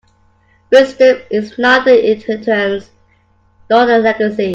[0.71, 2.89] Wisdom is neither inheritance
[3.69, 4.49] nor a legacy.